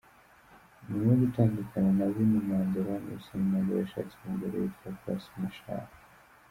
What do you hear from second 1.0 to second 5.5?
yo gutandukana na Winnie Mandela, Nelson Mandela yashatse umugore witwa Graca